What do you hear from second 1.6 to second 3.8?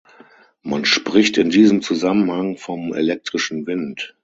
Zusammenhang vom „elektrischen